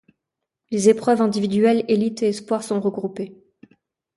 Les 0.71 0.89
épreuves 0.89 1.21
individuelles 1.21 1.85
élites 1.87 2.23
et 2.23 2.29
espoirs 2.29 2.63
sont 2.63 2.81
regroupées. 2.81 3.37